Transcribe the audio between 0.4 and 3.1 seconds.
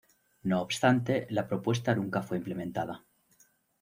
No obstante, la propuesta nunca fue implementada.